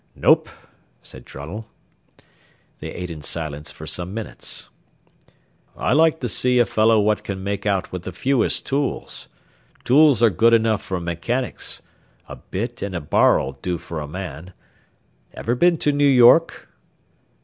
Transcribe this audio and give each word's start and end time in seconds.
"Nope," 0.15 0.49
said 1.03 1.27
Trunnell. 1.27 1.67
They 2.79 2.91
ate 2.91 3.11
in 3.11 3.21
silence 3.21 3.71
for 3.71 3.85
some 3.85 4.15
minutes. 4.15 4.69
"I 5.77 5.93
like 5.93 6.19
to 6.21 6.27
see 6.27 6.57
a 6.57 6.65
fellow 6.65 6.99
what 6.99 7.23
can 7.23 7.43
make 7.43 7.67
out 7.67 7.91
with 7.91 8.01
the 8.01 8.11
fewest 8.11 8.65
tools. 8.65 9.27
Tools 9.83 10.23
are 10.23 10.31
good 10.31 10.55
enough 10.55 10.81
for 10.81 10.99
mechanics; 10.99 11.83
a 12.27 12.37
bit 12.37 12.81
an' 12.81 12.95
a 12.95 12.99
bar'll 12.99 13.59
do 13.61 13.77
for 13.77 13.99
a 13.99 14.07
man. 14.07 14.53
Ever 15.35 15.53
been 15.53 15.77
to 15.77 15.91
New 15.91 16.07
York?" 16.09 16.67